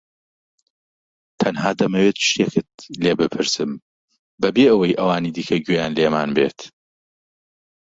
[1.39, 2.71] تەنها دەمەوێت شتێکت
[3.03, 3.71] لێ بپرسم
[4.41, 6.59] بەبێ ئەوەی ئەوانی دیکە گوێیان لێمان بێت.